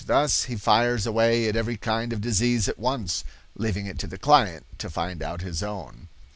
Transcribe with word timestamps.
Thus 0.07 0.45
he 0.45 0.55
fires 0.55 1.05
away 1.05 1.47
at 1.47 1.55
every 1.55 1.77
kind 1.77 2.11
of 2.11 2.21
disease 2.21 2.67
at 2.67 2.79
once, 2.79 3.23
leaving 3.55 3.85
it 3.85 3.99
to 3.99 4.07
the 4.07 4.17
client 4.17 4.65
to 4.79 4.89
find 4.89 5.21
out 5.21 5.41
his 5.41 5.61
own. 5.61 6.07